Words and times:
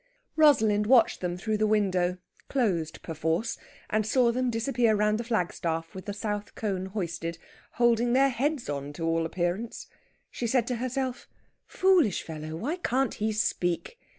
Rosalind 0.35 0.87
watched 0.87 1.21
them 1.21 1.37
through 1.37 1.57
the 1.57 1.67
window, 1.67 2.17
closed 2.49 3.03
perforce, 3.03 3.55
and 3.87 4.03
saw 4.03 4.31
them 4.31 4.49
disappear 4.49 4.95
round 4.95 5.19
the 5.19 5.23
flagstaff 5.23 5.93
with 5.93 6.05
the 6.07 6.13
south 6.15 6.55
cone 6.55 6.87
hoisted, 6.87 7.37
holding 7.73 8.13
their 8.13 8.29
heads 8.29 8.67
on 8.67 8.93
to 8.93 9.03
all 9.05 9.27
appearance. 9.27 9.85
She 10.31 10.47
said 10.47 10.65
to 10.69 10.77
herself: 10.77 11.27
"Foolish 11.67 12.23
fellow, 12.23 12.55
why 12.55 12.77
can't 12.77 13.13
he 13.13 13.31
speak?" 13.31 13.99